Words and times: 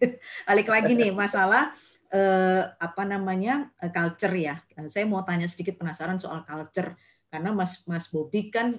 Balik 0.48 0.68
lagi 0.68 0.92
nih 0.92 1.10
masalah 1.12 1.72
eh, 2.12 2.62
apa 2.76 3.02
namanya 3.04 3.72
eh, 3.80 3.90
culture 3.90 4.34
ya. 4.36 4.60
Saya 4.86 5.08
mau 5.08 5.24
tanya 5.24 5.48
sedikit 5.48 5.80
penasaran 5.80 6.20
soal 6.20 6.44
culture 6.44 6.94
karena 7.32 7.50
Mas 7.52 7.82
Mas 7.88 8.06
Bobi 8.08 8.48
kan 8.52 8.78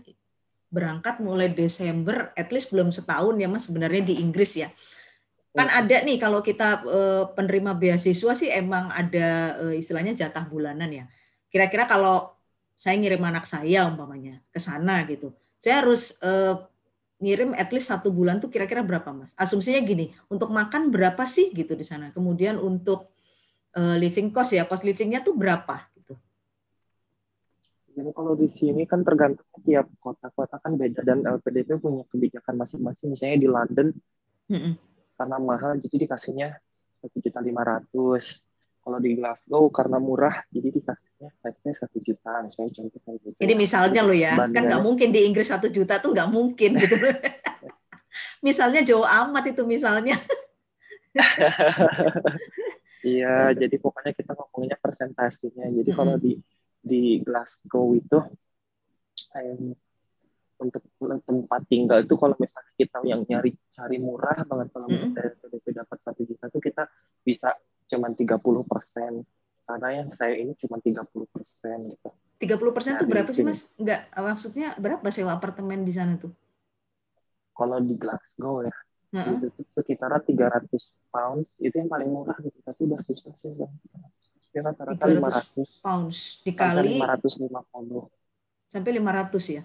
berangkat 0.68 1.24
mulai 1.24 1.48
Desember, 1.52 2.36
at 2.36 2.52
least 2.52 2.76
belum 2.76 2.92
setahun 2.92 3.36
ya 3.40 3.48
Mas 3.48 3.68
sebenarnya 3.68 4.04
di 4.04 4.20
Inggris 4.20 4.60
ya. 4.60 4.70
Kan 5.56 5.74
iya. 5.74 5.82
ada 5.82 5.98
nih 6.06 6.18
kalau 6.22 6.40
kita 6.46 6.86
eh, 6.86 7.24
penerima 7.34 7.74
beasiswa 7.74 8.34
sih 8.38 8.50
emang 8.52 8.94
ada 8.94 9.58
eh, 9.68 9.82
istilahnya 9.82 10.14
jatah 10.14 10.46
bulanan 10.46 10.92
ya. 10.92 11.06
Kira-kira 11.48 11.88
kalau 11.88 12.36
saya 12.78 12.94
ngirim 13.00 13.24
anak 13.26 13.50
saya 13.50 13.90
umpamanya 13.90 14.38
ke 14.54 14.62
sana 14.62 15.02
gitu, 15.10 15.34
saya 15.58 15.82
harus 15.82 16.22
eh, 16.22 16.56
ngirim 17.18 17.58
at 17.58 17.74
least 17.74 17.90
satu 17.90 18.14
bulan 18.14 18.38
tuh 18.38 18.50
kira-kira 18.54 18.86
berapa 18.86 19.10
mas? 19.14 19.34
Asumsinya 19.34 19.82
gini, 19.82 20.14
untuk 20.30 20.54
makan 20.54 20.94
berapa 20.94 21.26
sih 21.26 21.50
gitu 21.54 21.74
di 21.74 21.86
sana? 21.86 22.14
Kemudian 22.14 22.62
untuk 22.62 23.14
living 23.78 24.34
cost 24.34 24.58
ya, 24.58 24.66
cost 24.66 24.82
livingnya 24.82 25.22
tuh 25.22 25.38
berapa? 25.38 25.86
Jadi 27.98 28.14
kalau 28.14 28.38
di 28.38 28.46
sini 28.46 28.86
kan 28.86 29.02
tergantung 29.02 29.50
tiap 29.66 29.90
kota-kota 29.98 30.62
kan 30.62 30.78
beda 30.78 31.02
dan 31.02 31.26
LPDP 31.26 31.82
punya 31.82 32.06
kebijakan 32.06 32.62
masing-masing. 32.62 33.10
Misalnya 33.10 33.42
di 33.42 33.50
London 33.50 33.88
mm-hmm. 34.54 34.74
karena 35.18 35.38
mahal 35.42 35.82
jadi 35.82 36.06
dikasihnya 36.06 36.62
satu 37.02 37.18
juta 37.18 37.42
lima 37.42 37.66
ratus. 37.66 38.46
Kalau 38.86 39.02
di 39.02 39.18
Glasgow 39.18 39.74
karena 39.74 39.98
murah 39.98 40.46
jadi 40.54 40.70
dikasihnya 41.18 41.30
kayaknya 41.42 41.74
satu 41.74 41.98
juta. 42.02 42.32
Misalnya 42.46 42.72
contoh 42.78 43.00
kayak 43.02 43.20
gitu. 43.26 43.38
Jadi 43.42 43.54
misalnya 43.58 44.02
lo 44.06 44.14
ya 44.14 44.34
kan 44.38 44.64
nggak 44.70 44.84
mungkin 44.86 45.10
di 45.10 45.20
Inggris 45.26 45.50
satu 45.50 45.68
juta 45.74 45.98
tuh 45.98 46.14
nggak 46.14 46.30
mungkin 46.30 46.78
gitu. 46.78 46.96
misalnya 48.48 48.82
jauh 48.86 49.06
amat 49.06 49.44
itu 49.54 49.64
misalnya. 49.66 50.18
Iya, 53.08 53.54
jadi 53.54 53.78
pokoknya 53.78 54.12
kita 54.18 54.34
ngomongnya 54.36 54.76
persentasenya. 54.82 55.70
Jadi 55.70 55.86
mm-hmm. 55.86 55.96
kalau 55.96 56.18
di 56.18 56.34
di 56.82 57.22
Glasgow 57.22 57.94
itu 57.94 58.20
um, 59.38 59.72
untuk 60.58 60.82
tempat 60.98 61.62
tinggal 61.70 62.02
itu 62.04 62.18
kalau 62.18 62.36
misalnya 62.42 62.74
kita 62.74 62.98
yang 63.06 63.22
nyari 63.24 63.54
cari 63.70 63.98
murah 64.02 64.42
banget 64.44 64.68
kalau 64.74 64.90
mm 64.90 64.98
-hmm. 64.98 65.14
dari 65.14 65.30
PDP 65.38 65.66
dapat 65.78 65.98
satu 66.02 66.22
juta 66.26 66.50
itu 66.50 66.60
kita 66.60 66.84
bisa 67.22 67.54
cuma 67.86 68.10
30 68.10 68.26
persen 68.66 69.22
karena 69.68 69.88
yang 70.02 70.10
saya 70.16 70.40
ini 70.40 70.56
cuma 70.56 70.80
30 70.80 71.04
persen 71.28 71.78
gitu. 71.92 72.10
30 72.38 72.76
persen 72.76 72.92
itu 72.96 73.06
berapa 73.10 73.30
sih 73.36 73.44
mas? 73.44 73.68
Enggak, 73.76 74.08
maksudnya 74.16 74.68
berapa 74.80 75.04
sewa 75.12 75.36
apartemen 75.36 75.84
di 75.84 75.92
sana 75.92 76.16
tuh? 76.16 76.32
Kalau 77.52 77.82
di 77.82 77.98
Glasgow 77.98 78.64
ya, 78.64 78.72
uh 78.72 79.18
-huh. 79.18 79.36
itu 79.44 79.50
sekitaran 79.76 80.22
300 80.24 80.70
pounds 81.12 81.50
itu 81.60 81.76
yang 81.76 81.90
paling 81.90 82.08
murah 82.08 82.38
gitu, 82.40 82.56
tapi 82.64 82.88
udah 82.88 83.02
susah 83.04 83.34
sih 83.36 83.52
bang 83.58 83.74
rata-rata 84.64 85.06
500 85.06 85.84
pounds 85.84 86.42
dikali 86.42 86.98
sampai 86.98 87.30
550 87.38 88.72
sampai 88.72 88.92
500 88.98 89.58
ya 89.58 89.64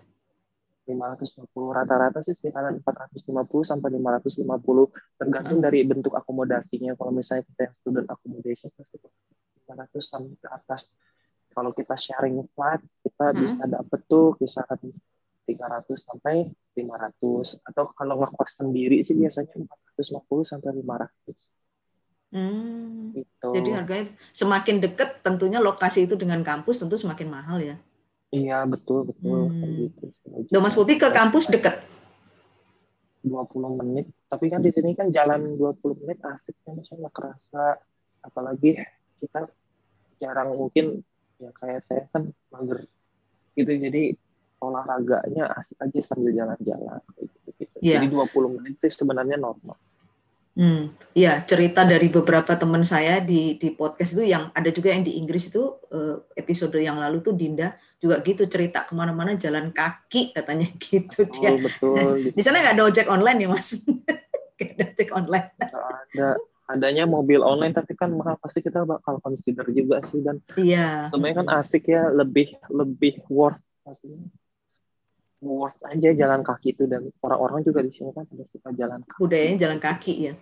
550 0.82 1.78
rata-rata 1.78 2.18
sih 2.26 2.34
sekitar 2.34 2.74
450 2.82 3.70
sampai 3.70 3.88
550 4.02 4.42
tergantung 5.20 5.58
uh. 5.58 5.62
dari 5.62 5.78
bentuk 5.86 6.12
akomodasinya 6.12 6.98
kalau 6.98 7.14
misalnya 7.14 7.46
kita 7.46 7.70
yang 7.70 7.74
student 7.78 8.06
accommodation 8.10 8.68
pasti 8.74 8.98
500 9.72 10.04
sampai 10.04 10.36
ke 10.36 10.48
atas 10.48 10.92
kalau 11.52 11.72
kita 11.72 11.96
sharing 11.96 12.44
flat 12.52 12.80
kita 13.04 13.32
uh. 13.32 13.36
bisa 13.36 13.62
dapet 13.68 14.00
tuh 14.08 14.36
kisaran 14.36 14.80
300 15.48 15.84
sampai 15.98 16.48
500 16.78 17.66
atau 17.66 17.84
kalau 17.92 18.14
ngekos 18.22 18.62
sendiri 18.62 19.02
sih 19.02 19.18
biasanya 19.18 19.52
450 19.96 20.46
sampai 20.48 20.70
500 20.80 21.52
Hmm, 22.32 23.12
gitu. 23.12 23.48
Jadi 23.52 23.70
harganya 23.76 24.08
semakin 24.32 24.80
dekat 24.80 25.20
tentunya 25.20 25.60
lokasi 25.60 26.08
itu 26.08 26.16
dengan 26.16 26.40
kampus 26.40 26.80
tentu 26.80 26.96
semakin 26.96 27.28
mahal 27.28 27.60
ya. 27.60 27.76
Iya 28.32 28.64
betul 28.64 29.12
betul. 29.12 29.52
Hmm. 29.52 29.92
Gitu. 29.92 30.56
Mas 30.56 30.72
Bobi 30.72 30.96
ke 30.96 31.12
kampus 31.12 31.52
dekat? 31.52 31.84
20 33.20 33.78
menit. 33.84 34.08
Tapi 34.32 34.48
kan 34.48 34.64
di 34.64 34.72
sini 34.72 34.96
kan 34.96 35.12
jalan 35.12 35.60
20 35.60 36.00
menit 36.00 36.24
asik 36.24 36.56
kan 36.64 36.80
kerasa. 37.12 37.76
Apalagi 38.24 38.80
kita 39.20 39.52
jarang 40.22 40.54
mungkin 40.54 41.02
ya 41.42 41.50
kayak 41.58 41.82
saya 41.82 42.06
kan 42.14 42.30
mager 42.54 42.86
gitu 43.58 43.74
jadi 43.74 44.14
olahraganya 44.62 45.50
asik 45.58 45.74
aja 45.82 45.98
sambil 46.06 46.30
jalan-jalan 46.30 47.02
gitu, 47.18 47.48
gitu. 47.58 47.76
Yeah. 47.82 47.98
Jadi 47.98 48.14
20 48.14 48.56
menit 48.62 48.78
sih 48.78 48.94
sebenarnya 48.94 49.34
normal. 49.34 49.74
Hmm, 50.52 50.92
ya 51.16 51.40
cerita 51.48 51.80
dari 51.80 52.12
beberapa 52.12 52.52
teman 52.60 52.84
saya 52.84 53.24
di 53.24 53.56
di 53.56 53.72
podcast 53.72 54.12
itu 54.12 54.36
yang 54.36 54.52
ada 54.52 54.68
juga 54.68 54.92
yang 54.92 55.00
di 55.00 55.16
Inggris 55.16 55.48
itu 55.48 55.80
eh, 55.88 56.20
episode 56.36 56.76
yang 56.76 57.00
lalu 57.00 57.24
tuh 57.24 57.32
Dinda 57.32 57.72
juga 57.96 58.20
gitu 58.20 58.44
cerita 58.44 58.84
ke 58.84 58.92
mana-mana 58.92 59.32
jalan 59.40 59.72
kaki 59.72 60.36
katanya 60.36 60.68
gitu 60.84 61.24
oh, 61.24 61.32
dia. 61.32 61.50
Betul. 61.56 61.96
Gitu. 62.20 62.36
Di 62.36 62.42
sana 62.44 62.60
nggak 62.60 62.76
ada 62.76 62.84
ojek 62.84 63.08
online 63.08 63.38
ya 63.40 63.48
mas? 63.48 63.80
ada 64.76 64.84
ojek 64.92 65.10
online. 65.16 65.48
ada 65.56 66.36
adanya 66.72 67.04
mobil 67.04 67.44
online 67.44 67.76
tapi 67.76 67.92
kan 67.92 68.10
mahal 68.16 68.40
pasti 68.40 68.64
kita 68.64 68.88
bakal 68.88 69.20
consider 69.20 69.68
juga 69.68 70.00
sih 70.08 70.24
dan 70.24 70.40
iya. 70.56 71.12
sebenarnya 71.12 71.36
kan 71.44 71.48
asik 71.60 71.92
ya 71.92 72.08
lebih 72.08 72.56
lebih 72.72 73.20
worth 73.28 73.60
pastinya 73.84 74.24
worth 75.42 75.76
aja 75.82 76.14
jalan 76.14 76.46
kaki 76.46 76.78
itu 76.78 76.86
dan 76.86 77.10
orang-orang 77.20 77.66
juga 77.66 77.82
di 77.82 77.90
sini 77.90 78.14
kan 78.14 78.22
pada 78.24 78.46
suka 78.46 78.70
jalan 78.78 79.02
kaki. 79.02 79.18
Budayanya 79.18 79.58
jalan 79.58 79.78
kaki 79.82 80.14
ya. 80.30 80.34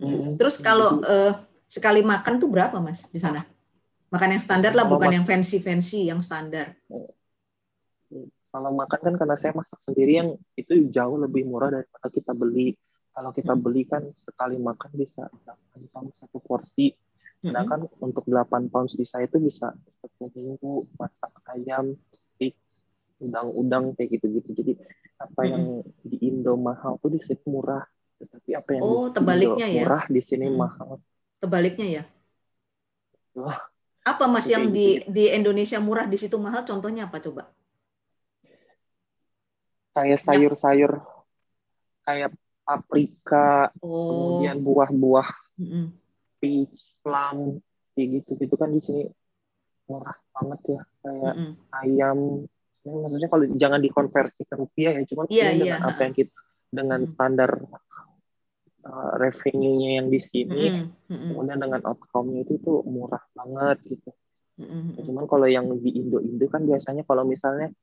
Hmm. 0.00 0.40
Terus 0.40 0.56
kalau 0.56 1.04
uh, 1.04 1.36
sekali 1.68 2.00
makan 2.00 2.40
tuh 2.40 2.48
berapa 2.48 2.80
mas 2.80 3.04
di 3.12 3.20
sana? 3.20 3.44
Makan 4.08 4.38
yang 4.38 4.42
standar 4.42 4.72
lah, 4.72 4.88
bukan 4.88 5.12
yang 5.12 5.26
fancy-fancy, 5.28 6.08
yang 6.08 6.24
standar. 6.24 6.78
Kalau 8.48 8.70
makan 8.72 9.00
kan 9.02 9.14
karena 9.18 9.36
saya 9.36 9.52
masak 9.52 9.76
sendiri 9.82 10.12
yang 10.24 10.28
itu 10.56 10.88
jauh 10.88 11.20
lebih 11.20 11.44
murah 11.44 11.68
daripada 11.68 12.08
kita 12.08 12.32
beli. 12.32 12.78
Kalau 13.16 13.32
kita 13.32 13.56
hmm. 13.56 13.62
beli 13.64 13.88
kan 13.88 14.04
sekali 14.20 14.60
makan 14.60 14.92
bisa 14.92 15.24
8 15.32 15.88
pound 15.88 16.12
satu 16.20 16.36
porsi. 16.36 16.92
Sedangkan 17.40 17.88
hmm. 17.88 18.04
untuk 18.04 18.28
8 18.28 18.68
pounds 18.68 18.92
di 18.92 19.08
saya 19.08 19.24
itu 19.24 19.40
bisa 19.40 19.72
satu 19.72 20.28
minggu 20.36 20.84
masak 21.00 21.32
ayam, 21.48 21.96
steak, 22.12 22.60
udang-udang 23.16 23.96
kayak 23.96 24.20
gitu-gitu. 24.20 24.52
Jadi 24.52 24.72
apa 25.16 25.48
hmm. 25.48 25.48
yang 25.48 25.64
di 26.04 26.16
Indo 26.28 26.60
mahal 26.60 27.00
tuh 27.00 27.16
di 27.16 27.20
sini 27.24 27.40
murah, 27.48 27.88
tetapi 28.20 28.50
apa 28.52 28.68
yang 28.76 28.82
oh, 28.84 29.08
tebaliknya 29.08 29.64
Indo 29.64 29.78
ya? 29.80 29.84
murah 29.88 30.04
di 30.12 30.20
sini 30.20 30.46
hmm. 30.52 30.56
mahal. 30.60 30.90
Tebaliknya 31.40 31.86
ya? 31.88 32.04
Wah. 33.32 33.64
Apa 34.04 34.28
Mas 34.28 34.46
yang 34.46 34.68
di 34.70 35.00
gitu. 35.00 35.08
di 35.08 35.24
Indonesia 35.32 35.80
murah 35.80 36.04
di 36.04 36.20
situ 36.20 36.36
mahal? 36.36 36.68
Contohnya 36.68 37.08
apa 37.08 37.16
coba? 37.24 37.48
Kayak 39.96 40.20
sayur-sayur 40.20 41.00
kayak 42.04 42.30
paprika, 42.66 43.70
oh. 43.78 44.42
kemudian 44.42 44.58
buah-buah, 44.60 45.30
mm 45.62 45.86
peach, 46.36 46.92
plum, 47.00 47.64
kayak 47.96 48.20
gitu 48.20 48.30
gitu 48.36 48.54
kan 48.60 48.68
di 48.68 48.80
sini 48.84 49.08
murah 49.88 50.18
banget 50.36 50.60
ya 50.76 50.82
kayak 51.00 51.34
mm 51.34 51.52
ayam 51.80 52.18
maksudnya 52.86 53.28
kalau 53.32 53.44
jangan 53.58 53.80
dikonversi 53.82 54.46
ke 54.46 54.54
rupiah 54.54 54.92
ya 54.94 55.02
cuma 55.10 55.26
yeah, 55.26 55.50
dengan 55.50 55.66
yeah. 55.66 55.80
apa 55.82 56.00
yang 56.06 56.14
kita 56.14 56.34
dengan 56.70 57.00
hmm. 57.02 57.10
standar 57.10 57.50
uh, 58.86 59.12
revenue-nya 59.18 60.02
yang 60.02 60.08
di 60.12 60.20
sini 60.22 60.86
kemudian 61.10 61.58
dengan 61.58 61.82
outcome-nya 61.82 62.46
itu 62.46 62.62
tuh 62.62 62.86
murah 62.86 63.22
banget 63.34 63.96
gitu 63.96 64.10
mm 64.60 64.66
-hmm. 64.66 65.02
cuman 65.02 65.24
kalau 65.26 65.46
yang 65.50 65.66
di 65.82 65.90
Indo-Indo 65.98 66.46
kan 66.46 66.62
biasanya 66.62 67.02
kalau 67.02 67.26
misalnya 67.26 67.74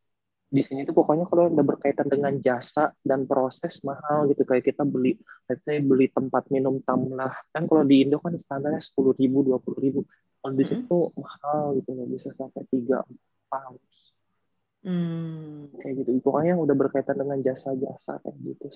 di 0.53 0.61
sini 0.61 0.85
tuh 0.85 0.93
pokoknya 0.93 1.25
kalau 1.25 1.49
udah 1.49 1.65
berkaitan 1.65 2.05
dengan 2.05 2.37
jasa 2.37 2.93
dan 3.01 3.25
proses 3.25 3.81
mahal 3.81 4.29
gitu 4.29 4.45
kayak 4.45 4.69
kita 4.69 4.85
beli 4.85 5.17
let's 5.49 5.65
say 5.65 5.81
beli 5.81 6.13
tempat 6.13 6.45
minum 6.53 6.77
tamlah 6.85 7.33
kan 7.49 7.65
kalau 7.65 7.81
di 7.81 8.05
Indo 8.05 8.21
kan 8.21 8.37
standarnya 8.37 8.77
sepuluh 8.77 9.17
ribu 9.17 9.41
dua 9.41 9.57
puluh 9.57 9.79
ribu 9.81 9.99
kalau 10.45 10.53
di 10.53 10.65
situ 10.69 10.93
mm 10.93 11.09
-hmm. 11.09 11.17
mahal 11.17 11.63
gitu 11.81 11.89
nggak 11.89 12.09
bisa 12.13 12.29
sampai 12.37 12.61
tiga 12.69 13.01
pound 13.49 13.81
Hmm. 14.83 15.71
Kayak 15.79 16.03
gitu. 16.03 16.09
Pokoknya 16.19 16.55
yang 16.55 16.61
udah 16.61 16.75
berkaitan 16.75 17.15
dengan 17.15 17.39
jasa-jasa 17.39 18.19
kayak 18.19 18.37
gitu. 18.43 18.67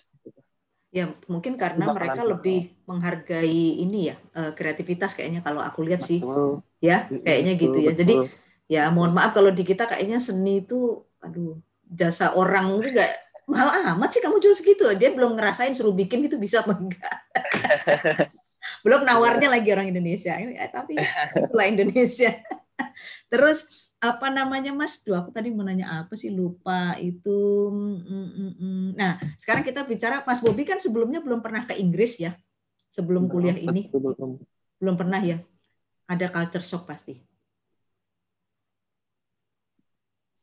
Ya 0.87 1.11
mungkin 1.27 1.59
karena 1.59 1.91
mereka 1.91 2.23
lebih 2.23 2.71
menghargai 2.87 3.83
ini 3.83 4.07
ya 4.07 4.15
eh, 4.31 4.51
kreativitas 4.55 5.11
kayaknya 5.13 5.43
kalau 5.43 5.59
aku 5.59 5.83
lihat 5.83 5.99
sih, 5.99 6.23
ya 6.79 7.11
kayaknya 7.11 7.53
betul, 7.59 7.63
gitu 7.67 7.77
ya. 7.83 7.91
Betul. 7.91 7.99
Jadi 7.99 8.13
ya 8.71 8.83
mohon 8.87 9.11
maaf 9.11 9.35
kalau 9.35 9.51
di 9.51 9.67
kita 9.67 9.83
kayaknya 9.83 10.23
seni 10.23 10.63
itu, 10.63 11.03
aduh 11.19 11.59
jasa 11.87 12.35
orang 12.35 12.83
itu 12.83 12.95
gak 12.95 13.11
mahal 13.47 13.95
amat 13.95 14.09
sih 14.11 14.21
kamu 14.21 14.43
jual 14.43 14.55
segitu. 14.55 14.83
Dia 14.99 15.15
belum 15.15 15.39
ngerasain 15.39 15.71
suruh 15.71 15.95
bikin 15.95 16.27
itu 16.27 16.35
bisa 16.35 16.61
apa 16.61 16.75
enggak. 16.75 17.17
belum 18.85 19.07
nawarnya 19.07 19.47
lagi 19.47 19.71
orang 19.71 19.87
Indonesia. 19.89 20.35
Eh, 20.35 20.69
tapi 20.71 20.99
itulah 20.99 21.67
Indonesia. 21.67 22.35
Terus 23.31 23.87
apa 23.97 24.29
namanya 24.29 24.75
Mas? 24.75 25.01
Duh, 25.01 25.17
aku 25.17 25.33
tadi 25.33 25.49
mau 25.49 25.65
nanya 25.65 26.05
apa 26.05 26.13
sih 26.13 26.29
lupa 26.29 26.93
itu. 26.99 27.71
Mm, 27.73 27.99
mm, 28.03 28.51
mm. 28.59 28.87
Nah, 28.93 29.17
sekarang 29.41 29.63
kita 29.65 29.87
bicara 29.87 30.21
Mas 30.27 30.43
Bobi 30.43 30.67
kan 30.67 30.77
sebelumnya 30.77 31.23
belum 31.23 31.41
pernah 31.41 31.65
ke 31.65 31.73
Inggris 31.79 32.19
ya. 32.21 32.35
sebelum 32.87 33.29
kuliah 33.29 33.53
ini? 33.53 33.93
Belum 34.79 34.95
pernah 34.97 35.21
ya? 35.21 35.37
Ada 36.09 36.31
culture 36.33 36.65
shock 36.65 36.87
pasti. 36.87 37.26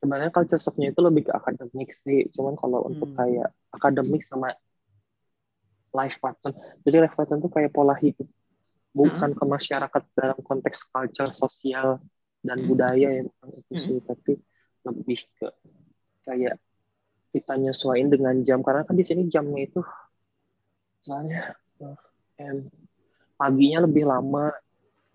Sebenarnya 0.03 0.33
culture 0.35 0.61
shocknya 0.61 0.93
itu 0.93 1.01
lebih 1.01 1.29
ke 1.29 1.33
akademik 1.33 1.91
sih. 1.95 2.29
Cuman 2.35 2.55
kalau 2.59 2.85
hmm. 2.85 2.91
untuk 2.95 3.11
kayak 3.17 3.49
akademik 3.73 4.23
sama 4.27 4.53
life 5.95 6.19
pattern. 6.19 6.55
Jadi 6.83 6.97
life 7.07 7.17
pattern 7.17 7.41
itu 7.41 7.51
kayak 7.51 7.71
pola 7.71 7.95
hidup. 7.97 8.27
Bukan 8.95 9.35
hmm. 9.35 9.39
ke 9.39 9.45
masyarakat 9.45 10.03
dalam 10.15 10.39
konteks 10.43 10.91
culture, 10.91 11.31
sosial, 11.31 12.03
dan 12.45 12.63
hmm. 12.63 12.69
budaya 12.69 13.09
ya. 13.11 13.23
Itu 13.49 13.73
sih. 13.79 13.97
Hmm. 13.99 14.07
Tapi 14.07 14.33
lebih 14.85 15.21
ke 15.41 15.49
kayak 16.29 16.57
kita 17.35 17.53
nyesuaiin 17.59 18.09
dengan 18.13 18.35
jam. 18.47 18.61
Karena 18.63 18.87
kan 18.87 18.95
di 18.95 19.05
sini 19.07 19.27
jamnya 19.27 19.67
itu 19.67 19.81
misalnya 21.05 21.53
em, 22.41 22.71
paginya 23.37 23.85
lebih 23.85 24.09
lama 24.09 24.55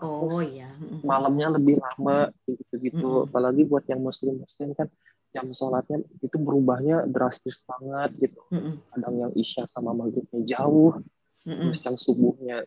oh 0.02 0.42
iya 0.42 0.70
malamnya 1.04 1.56
lebih 1.56 1.80
lama 1.80 2.32
gitu-gitu 2.48 3.26
mm 3.26 3.28
apalagi 3.30 3.62
buat 3.68 3.86
yang 3.86 4.02
muslim 4.02 4.42
muslim 4.42 4.72
kan 4.74 4.88
jam 5.30 5.46
sholatnya 5.54 6.02
itu 6.26 6.38
berubahnya 6.42 7.06
drastis 7.06 7.62
banget 7.68 8.30
gitu 8.30 8.42
mm 8.50 8.60
-hmm. 8.60 8.74
kadang 8.96 9.16
yang 9.22 9.32
isya 9.38 9.70
sama 9.70 9.94
maghribnya 9.94 10.42
jauh 10.48 10.98
mm 11.46 11.54
-hmm. 11.54 11.70
terus 11.70 11.82
yang 11.86 11.98
subuhnya 12.00 12.58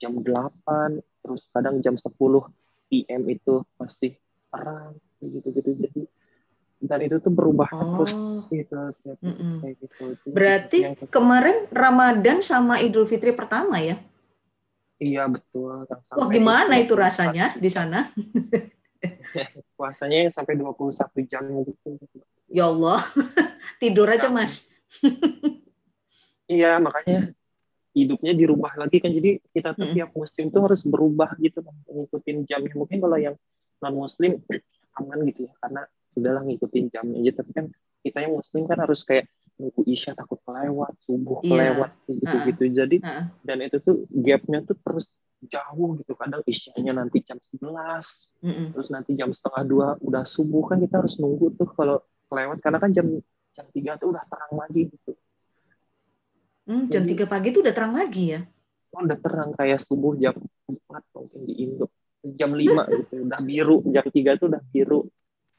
jam 0.00 0.12
8 0.20 1.00
terus 1.24 1.42
kadang 1.52 1.80
jam 1.80 1.96
10 1.96 2.10
PM 2.90 3.22
itu 3.30 3.64
masih 3.80 4.18
terang 4.50 4.98
gitu-gitu 5.22 5.70
jadi 5.78 6.02
dan 6.80 6.98
itu 7.04 7.20
tuh 7.20 7.28
berubah 7.28 7.68
oh. 7.76 8.00
terus 8.00 8.12
gitu, 8.48 8.72
gitu, 9.04 9.12
mm 9.20 9.34
-mm. 9.36 9.54
kayak 9.60 9.76
gitu. 9.84 10.04
Berarti 10.32 10.78
kemarin 11.12 11.68
Ramadan 11.68 12.40
sama 12.40 12.80
Idul 12.80 13.04
Fitri 13.04 13.36
pertama 13.36 13.76
ya? 13.84 14.00
Iya 15.00 15.24
betul. 15.32 15.88
Wah 15.88 16.28
gimana 16.28 16.76
itu 16.76 16.92
rasanya 16.92 17.56
di 17.56 17.72
sana? 17.72 18.12
Puasanya 19.80 20.28
sampai 20.28 20.60
21 20.60 21.24
jam 21.24 21.40
gitu. 21.64 21.96
Ya 22.52 22.68
Allah, 22.68 23.00
tidur 23.82 24.04
aja 24.12 24.28
mas. 24.28 24.68
iya 26.50 26.76
makanya 26.82 27.32
hidupnya 27.94 28.34
dirubah 28.34 28.74
lagi 28.74 28.98
kan 28.98 29.14
jadi 29.14 29.38
kita 29.54 29.74
tiap 29.74 30.10
muslim 30.14 30.50
tuh 30.50 30.62
harus 30.66 30.82
berubah 30.82 31.34
gitu 31.38 31.62
ngikutin 31.86 32.46
jamnya 32.46 32.74
mungkin 32.74 32.98
kalau 32.98 33.18
yang 33.18 33.34
non 33.82 33.94
muslim 33.94 34.38
aman 34.98 35.18
gitu 35.30 35.46
ya 35.46 35.52
karena 35.62 35.82
udahlah 36.18 36.42
ngikutin 36.46 36.84
jamnya 36.90 37.18
aja 37.22 37.32
tapi 37.42 37.50
kan 37.54 37.66
kita 38.02 38.18
yang 38.26 38.34
muslim 38.34 38.62
kan 38.66 38.78
harus 38.82 39.06
kayak 39.06 39.30
nunggu 39.60 39.84
isya 39.84 40.16
takut 40.16 40.40
kelewat 40.48 40.96
subuh 41.04 41.44
yeah. 41.44 41.76
kelewat 41.76 41.90
gitu 42.08 42.36
gitu 42.48 42.62
uh, 42.64 42.72
jadi 42.82 42.96
uh. 43.04 43.24
dan 43.44 43.58
itu 43.60 43.76
tuh 43.84 44.08
gapnya 44.08 44.64
tuh 44.64 44.80
terus 44.80 45.12
jauh 45.46 45.96
gitu. 46.00 46.12
Kadang 46.16 46.44
isyanya 46.44 46.92
nanti 47.00 47.24
jam 47.24 47.40
11 47.40 47.64
mm 47.64 48.52
-mm. 48.52 48.66
terus 48.76 48.88
nanti 48.92 49.16
jam 49.16 49.32
setengah 49.32 49.64
dua 49.64 49.88
udah 50.04 50.24
subuh 50.28 50.68
kan 50.68 50.76
kita 50.80 51.00
harus 51.00 51.16
nunggu 51.16 51.56
tuh 51.56 51.68
kalau 51.72 52.04
kelewat. 52.28 52.60
Karena 52.60 52.78
kan 52.82 52.90
jam 52.92 53.06
jam 53.56 53.66
tiga 53.72 53.96
tuh 53.96 54.12
udah 54.12 54.24
terang 54.28 54.54
lagi 54.56 54.82
gitu. 54.92 55.12
Hmm, 56.68 56.86
jam 56.92 57.02
tiga 57.08 57.24
pagi 57.24 57.50
tuh 57.50 57.64
udah 57.64 57.74
terang 57.74 57.94
lagi 57.96 58.36
ya? 58.36 58.40
Oh, 58.92 59.02
udah 59.02 59.18
terang 59.18 59.50
kayak 59.56 59.80
subuh 59.80 60.14
jam 60.20 60.36
empat 60.68 61.02
mungkin 61.16 61.40
di 61.48 61.54
Indo. 61.64 61.86
Jam 62.36 62.52
lima 62.52 62.84
gitu 63.00 63.24
udah 63.24 63.40
biru. 63.40 63.76
Jam 63.88 64.06
tiga 64.12 64.36
tuh 64.36 64.52
udah 64.52 64.62
biru. 64.68 65.08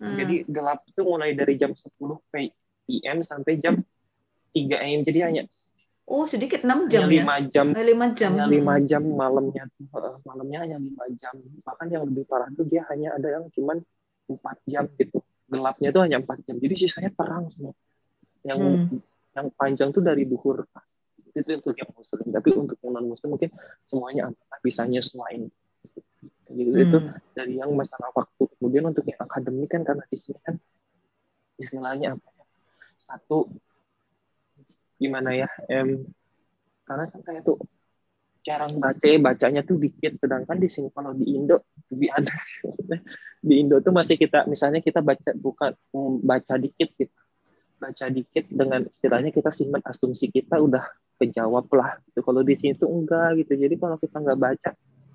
Hmm. 0.02 0.18
jadi 0.18 0.50
gelap 0.50 0.82
tuh 0.98 1.06
mulai 1.06 1.38
dari 1.38 1.62
jam 1.62 1.78
10 1.78 1.94
PM 2.88 3.18
sampai 3.22 3.58
jam 3.62 3.82
3 4.54 4.78
AM 4.78 5.02
jadi 5.06 5.20
hanya 5.32 5.44
Oh 6.12 6.28
sedikit 6.28 6.68
6 6.68 6.92
jam 6.92 7.08
hanya 7.08 7.24
5 7.24 7.24
ya? 7.24 7.38
jam. 7.48 7.68
5 7.72 8.20
jam. 8.20 8.32
Hanya 8.36 8.48
5 8.52 8.90
jam 8.90 9.04
malamnya 9.16 9.64
malamnya 10.28 10.60
hanya 10.68 10.78
5 10.82 11.22
jam. 11.24 11.34
Bahkan 11.64 11.88
yang 11.88 12.04
lebih 12.04 12.28
parah 12.28 12.52
tuh 12.52 12.68
dia 12.68 12.84
hanya 12.92 13.16
ada 13.16 13.32
yang 13.32 13.48
cuman 13.56 13.80
4 14.28 14.36
jam 14.68 14.92
gitu. 15.00 15.24
Gelapnya 15.48 15.90
tuh 15.96 16.02
hanya 16.04 16.20
4 16.20 16.44
jam. 16.44 16.60
Jadi 16.60 16.74
sisanya 16.76 17.16
terang 17.16 17.48
semua. 17.56 17.72
Yang 18.44 18.60
hmm. 18.60 19.00
yang 19.40 19.48
panjang 19.56 19.90
tuh 19.96 20.04
dari 20.04 20.28
duhur 20.28 20.68
itu 21.32 21.48
untuk 21.48 21.76
yang 21.80 21.92
muslim 21.96 22.28
tapi 22.28 22.50
untuk 22.52 22.78
yang 22.84 22.92
non 22.92 23.08
muslim 23.08 23.30
mungkin 23.32 23.50
semuanya 23.88 24.28
bisa 24.60 24.84
nyesuaiin 24.84 25.48
gitu 26.52 26.76
hmm. 26.76 26.84
itu 26.84 26.98
dari 27.32 27.54
yang 27.56 27.72
masalah 27.72 28.12
waktu 28.12 28.44
kemudian 28.60 28.92
untuk 28.92 29.08
yang 29.08 29.20
akademik 29.24 29.72
kan 29.72 29.88
karena 29.88 30.04
di 30.12 30.18
sini 30.20 30.40
kan 30.44 30.60
istilahnya 31.56 32.20
apa 32.20 32.28
satu. 33.02 33.50
Gimana 35.02 35.34
ya 35.34 35.50
em 35.66 36.06
karena 36.86 37.08
kan 37.10 37.22
saya 37.26 37.42
tuh 37.42 37.58
jarang 38.42 38.82
baca 38.82 39.10
bacanya 39.22 39.62
tuh 39.62 39.78
dikit 39.78 40.18
sedangkan 40.18 40.58
di 40.58 40.66
sini 40.66 40.90
kalau 40.90 41.14
di 41.14 41.30
Indo 41.38 41.62
lebih 41.94 42.10
ada 42.18 42.34
di 43.42 43.54
Indo 43.62 43.82
tuh 43.82 43.94
masih 43.94 44.18
kita 44.18 44.50
misalnya 44.50 44.82
kita 44.82 45.02
baca 45.02 45.34
bukan 45.34 45.74
baca 46.22 46.54
dikit 46.58 46.90
gitu. 46.98 47.18
Baca 47.82 48.06
dikit 48.14 48.46
dengan 48.46 48.86
istilahnya 48.86 49.34
kita 49.34 49.50
simpan 49.50 49.82
asumsi 49.82 50.30
kita 50.30 50.62
udah 50.62 50.86
kejawab 51.18 51.66
lah 51.74 51.98
gitu. 52.06 52.22
Kalau 52.22 52.42
di 52.46 52.54
sini 52.54 52.78
tuh 52.78 52.94
enggak 52.94 53.42
gitu. 53.42 53.58
Jadi 53.58 53.76
kalau 53.82 53.98
kita 53.98 54.22
nggak 54.22 54.38
baca 54.38 54.72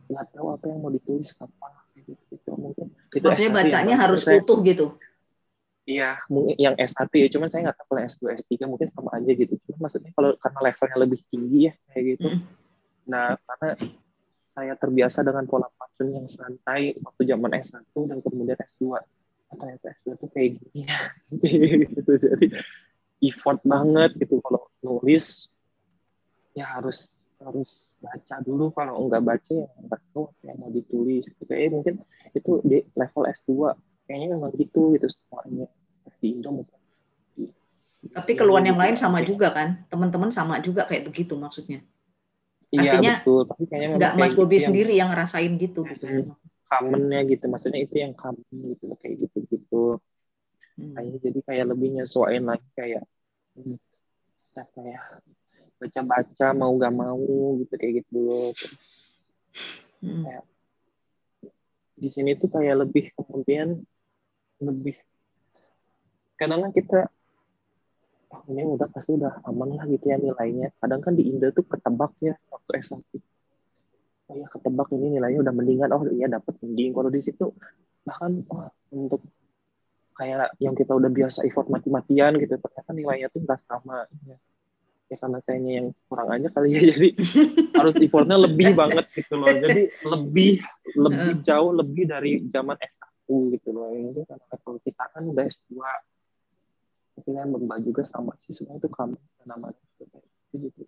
nggak 0.07 0.27
tahu 0.35 0.47
apa 0.55 0.65
yang 0.71 0.79
mau 0.83 0.91
ditulis 0.91 1.35
apa 1.43 1.83
gitu, 1.99 2.15
gitu. 2.31 2.51
mungkin 2.55 2.87
itu 3.11 3.25
maksudnya 3.27 3.53
bacanya 3.53 3.95
harus 3.99 4.23
utuh 4.23 4.59
gitu 4.63 4.95
Iya, 5.87 6.19
mungkin 6.27 6.59
yang 6.59 6.75
S1 6.75 7.07
ya, 7.15 7.31
cuman 7.31 7.47
saya 7.47 7.71
nggak 7.71 7.79
tahu 7.79 7.87
kalau 7.95 8.03
S2, 8.11 8.23
S3 8.43 8.53
mungkin 8.67 8.91
sama 8.91 9.11
aja 9.15 9.31
gitu. 9.31 9.55
Cuma 9.71 9.87
maksudnya 9.87 10.11
kalau 10.19 10.35
karena 10.35 10.59
levelnya 10.67 10.97
lebih 10.99 11.21
tinggi 11.31 11.71
ya 11.71 11.73
kayak 11.95 12.05
gitu. 12.19 12.29
Mm. 12.35 12.43
Nah, 13.07 13.39
karena 13.39 13.71
saya 14.51 14.75
terbiasa 14.75 15.23
dengan 15.23 15.47
pola 15.47 15.71
pattern 15.71 16.11
yang 16.11 16.27
santai 16.27 16.99
waktu 16.99 17.23
zaman 17.31 17.55
S1 17.63 17.87
dan 18.11 18.19
kemudian 18.19 18.59
S2. 18.59 18.99
Ternyata 19.47 19.87
S2 20.03 20.09
tuh 20.19 20.29
kayak 20.35 20.59
gini 20.59 20.91
ya. 20.91 21.01
gitu. 21.95 22.13
Jadi 22.19 22.47
effort 23.23 23.63
banget 23.63 24.11
gitu 24.19 24.43
kalau 24.43 24.67
nulis 24.83 25.47
ya 26.59 26.67
harus 26.77 27.07
harus 27.37 27.85
baca 28.01 28.41
dulu 28.43 28.73
kalau 28.73 29.07
enggak 29.07 29.23
baca 29.23 29.53
ya 29.53 29.69
enggak 29.77 30.01
tahu 30.11 30.35
apa 30.35 30.43
yang 30.51 30.59
mau 30.59 30.71
ditulis 30.75 31.25
gitu. 31.31 31.53
Mungkin 31.71 31.95
itu 32.35 32.53
di 32.67 32.83
level 32.99 33.23
S2 33.31 33.77
kayaknya 34.07 34.39
memang 34.39 34.51
gitu 34.55 34.95
gitu 34.97 35.07
semuanya. 35.11 35.67
Di 36.23 36.27
Indo 36.33 36.51
mungkin. 36.55 36.79
Tapi 38.07 38.33
keluhan 38.39 38.65
yang 38.65 38.79
lain 38.79 38.95
sama 38.95 39.21
juga 39.27 39.51
kan? 39.51 39.85
Teman-teman 39.91 40.31
sama 40.31 40.63
juga 40.63 40.87
kayak 40.87 41.11
begitu 41.11 41.35
maksudnya. 41.35 41.83
Iya, 42.71 42.97
artinya 42.97 43.13
betul. 43.21 43.43
Pasti 43.51 43.65
kayaknya 43.67 43.89
nggak 43.99 44.13
Mas 44.15 44.33
Bobi 44.35 44.57
yang, 44.59 44.67
sendiri 44.71 44.93
yang 44.95 45.09
ngerasain 45.11 45.53
gitu 45.59 45.83
gitu. 45.87 46.07
Commonnya 46.67 47.21
gitu. 47.27 47.45
Maksudnya 47.51 47.83
itu 47.83 47.95
yang 47.99 48.15
common 48.15 48.47
gitu 48.75 48.95
kayak 49.03 49.27
gitu 49.27 49.39
gitu 49.51 49.85
hmm. 50.77 50.95
kayaknya 50.95 51.19
jadi 51.29 51.41
kayak 51.43 51.67
lebih 51.73 51.89
nyesuaiin 52.01 52.45
lagi 52.45 52.69
kayak 52.77 53.05
hmm, 53.57 53.77
ya 54.85 55.01
baca-baca 55.77 56.47
mau 56.57 56.73
gak 56.81 56.95
mau 56.95 57.21
gitu 57.61 57.75
kayak 57.77 57.95
gitu. 58.05 58.53
Hmm. 60.05 60.25
kayak 60.25 60.45
di 61.97 62.09
sini 62.13 62.37
tuh 62.37 62.53
kayak 62.53 62.77
lebih 62.85 63.13
kemudian 63.17 63.81
lebih. 64.61 64.97
Kadang 66.37 66.69
kan 66.69 66.73
kita 66.73 66.99
oh, 68.33 68.43
ini 68.53 68.63
udah 68.65 68.89
pasti 68.93 69.17
udah 69.17 69.41
aman 69.49 69.77
lah 69.77 69.85
gitu 69.89 70.05
ya 70.09 70.17
nilainya. 70.21 70.73
Kadang 70.81 71.01
kan 71.01 71.13
di 71.17 71.29
Indo 71.29 71.49
tuh 71.53 71.65
ketebak 71.65 72.13
ya 72.21 72.35
waktu 72.53 72.71
S1 72.81 73.01
oh 74.27 74.35
ya 74.35 74.47
ketebak 74.51 74.91
ini 74.95 75.19
nilainya 75.19 75.41
udah 75.43 75.55
mendingan. 75.55 75.89
Oh 75.95 76.03
iya 76.11 76.27
dapat 76.27 76.55
mending. 76.63 76.91
Kalau 76.95 77.11
di 77.11 77.21
situ 77.23 77.55
bahkan 78.07 78.43
oh, 78.51 78.71
untuk 78.95 79.23
kayak 80.17 80.57
yang 80.63 80.73
kita 80.73 80.97
udah 80.97 81.13
biasa 81.13 81.45
effort 81.45 81.69
mati-matian 81.69 82.41
gitu 82.41 82.57
ternyata 82.57 82.91
nilainya 82.91 83.29
tuh 83.31 83.41
nggak 83.45 83.61
sama. 83.69 84.07
Ya. 84.27 84.37
ya 85.07 85.17
karena 85.23 85.39
saya 85.39 85.63
yang 85.63 85.95
kurang 86.11 86.29
aja 86.35 86.49
kali 86.51 86.75
ya 86.75 86.81
jadi 86.95 87.09
harus 87.79 87.95
effortnya 88.03 88.39
lebih 88.41 88.75
banget 88.75 89.07
gitu 89.15 89.35
loh. 89.39 89.51
Jadi 89.55 89.83
lebih 90.03 90.51
lebih 90.99 91.31
jauh 91.47 91.71
lebih 91.71 92.05
dari 92.11 92.43
zaman 92.51 92.75
S1 92.75 93.06
mampu 93.27 93.59
gitu 93.59 93.75
loh 93.75 93.91
yang 93.91 94.15
itu 94.15 94.23
kan 94.23 94.39
level 94.39 94.79
kita 94.87 95.05
kan 95.11 95.23
udah 95.27 95.45
S2 95.51 95.75
ketika 97.19 97.43
yang 97.43 97.51
berbagi 97.51 97.91
juga 97.91 98.07
sama 98.07 98.39
sih 98.47 98.55
semua 98.55 98.79
itu 98.79 98.87
kamu 98.87 99.19
namanya 99.43 99.75
seperti 99.99 100.31
itu 100.55 100.71
gitu 100.71 100.83